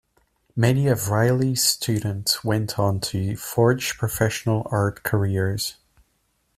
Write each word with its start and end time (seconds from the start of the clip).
Many 0.55 0.87
of 0.87 1.09
Reilly's 1.09 1.63
students 1.63 2.43
went 2.43 2.79
on 2.79 2.99
to 3.01 3.35
forge 3.35 3.99
professional 3.99 4.67
art 4.71 5.03
careers. 5.03 5.75